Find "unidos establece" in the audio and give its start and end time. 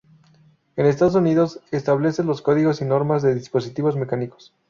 1.13-2.23